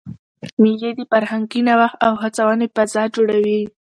مېلې 0.61 0.91
د 0.95 1.01
فرهنګي 1.11 1.61
نوښت 1.67 1.97
او 2.07 2.13
هڅوني 2.21 2.67
فضا 2.75 3.03
جوړوي. 3.15 3.61